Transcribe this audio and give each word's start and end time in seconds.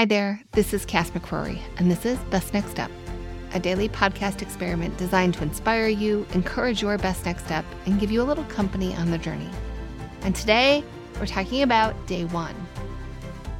Hi 0.00 0.06
there, 0.06 0.42
this 0.52 0.72
is 0.72 0.86
Cass 0.86 1.10
McCrory, 1.10 1.60
and 1.76 1.90
this 1.90 2.06
is 2.06 2.18
Best 2.30 2.54
Next 2.54 2.70
Step, 2.70 2.90
a 3.52 3.60
daily 3.60 3.86
podcast 3.86 4.40
experiment 4.40 4.96
designed 4.96 5.34
to 5.34 5.42
inspire 5.42 5.88
you, 5.88 6.26
encourage 6.32 6.80
your 6.80 6.96
best 6.96 7.26
next 7.26 7.44
step, 7.44 7.66
and 7.84 8.00
give 8.00 8.10
you 8.10 8.22
a 8.22 8.24
little 8.24 8.44
company 8.44 8.94
on 8.94 9.10
the 9.10 9.18
journey. 9.18 9.50
And 10.22 10.34
today, 10.34 10.82
we're 11.18 11.26
talking 11.26 11.60
about 11.60 12.06
day 12.06 12.24
one. 12.24 12.54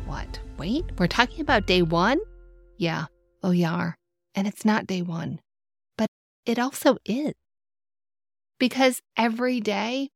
What? 0.07 0.41
Wait, 0.57 0.87
we're 0.99 1.09
talking 1.09 1.43
about 1.43 1.67
day 1.67 1.83
one? 1.83 2.19
Yeah, 2.79 3.05
oh, 3.43 3.51
yeah, 3.51 3.75
are. 3.75 3.99
And 4.35 4.49
it's 4.49 4.65
not 4.65 4.87
day 4.87 5.03
one, 5.03 5.41
but 5.99 6.09
it 6.47 6.59
also 6.59 6.97
is. 7.05 7.35
Because 8.59 9.03
every 9.15 9.61
day 9.61 10.09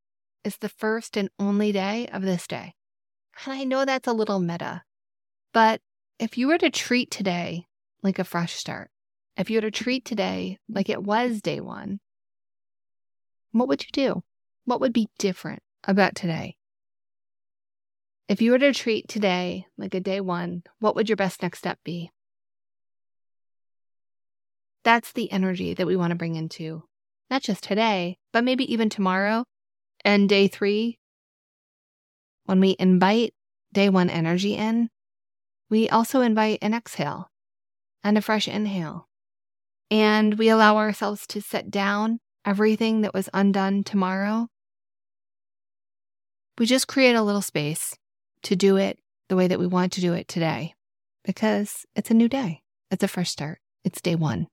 is 0.42 0.56
the 0.56 0.70
first 0.70 1.18
and 1.18 1.28
only 1.38 1.70
day 1.70 2.08
of 2.10 2.22
this 2.22 2.46
day. 2.46 2.72
And 3.44 3.52
I 3.52 3.64
know 3.64 3.84
that's 3.84 4.08
a 4.08 4.14
little 4.14 4.40
meta, 4.40 4.84
but 5.52 5.82
if 6.18 6.38
you 6.38 6.48
were 6.48 6.58
to 6.58 6.70
treat 6.70 7.10
today 7.10 7.66
like 8.02 8.18
a 8.18 8.24
fresh 8.24 8.54
start, 8.54 8.90
if 9.36 9.50
you 9.50 9.56
were 9.56 9.62
to 9.62 9.70
treat 9.70 10.04
today 10.04 10.58
like 10.68 10.88
it 10.88 11.02
was 11.02 11.40
day 11.42 11.60
one, 11.60 12.00
what 13.52 13.68
would 13.68 13.82
you 13.82 13.90
do? 13.92 14.22
What 14.64 14.80
would 14.80 14.92
be 14.92 15.08
different 15.18 15.62
about 15.84 16.14
today? 16.14 16.56
If 18.28 18.40
you 18.40 18.52
were 18.52 18.58
to 18.58 18.72
treat 18.72 19.08
today 19.08 19.66
like 19.76 19.94
a 19.94 20.00
day 20.00 20.20
one, 20.20 20.62
what 20.78 20.96
would 20.96 21.08
your 21.08 21.16
best 21.16 21.42
next 21.42 21.58
step 21.58 21.78
be? 21.84 22.10
That's 24.82 25.12
the 25.12 25.30
energy 25.30 25.74
that 25.74 25.86
we 25.86 25.96
want 25.96 26.10
to 26.10 26.16
bring 26.16 26.36
into 26.36 26.84
not 27.30 27.42
just 27.42 27.64
today, 27.64 28.18
but 28.32 28.44
maybe 28.44 28.70
even 28.72 28.88
tomorrow 28.88 29.44
and 30.04 30.28
day 30.28 30.48
three. 30.48 30.98
When 32.44 32.60
we 32.60 32.76
invite 32.78 33.34
day 33.72 33.88
one 33.88 34.10
energy 34.10 34.54
in, 34.54 34.90
we 35.70 35.88
also 35.88 36.20
invite 36.20 36.58
an 36.62 36.74
exhale 36.74 37.30
and 38.02 38.18
a 38.18 38.22
fresh 38.22 38.48
inhale. 38.48 39.08
And 39.90 40.38
we 40.38 40.48
allow 40.48 40.76
ourselves 40.76 41.26
to 41.28 41.40
set 41.40 41.70
down 41.70 42.20
everything 42.44 43.00
that 43.02 43.14
was 43.14 43.28
undone 43.32 43.84
tomorrow. 43.84 44.48
We 46.58 46.66
just 46.66 46.88
create 46.88 47.14
a 47.14 47.22
little 47.22 47.42
space 47.42 47.96
to 48.42 48.56
do 48.56 48.76
it 48.76 48.98
the 49.28 49.36
way 49.36 49.48
that 49.48 49.58
we 49.58 49.66
want 49.66 49.92
to 49.92 50.00
do 50.00 50.12
it 50.12 50.28
today 50.28 50.74
because 51.24 51.86
it's 51.96 52.10
a 52.10 52.14
new 52.14 52.28
day. 52.28 52.62
It's 52.90 53.02
a 53.02 53.08
fresh 53.08 53.30
start. 53.30 53.58
It's 53.82 54.00
day 54.00 54.14
one. 54.14 54.46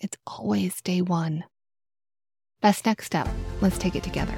It's 0.00 0.18
always 0.26 0.80
day 0.82 1.00
one. 1.00 1.44
Best 2.60 2.84
next 2.84 3.06
step. 3.06 3.28
Let's 3.60 3.78
take 3.78 3.94
it 3.94 4.02
together. 4.02 4.36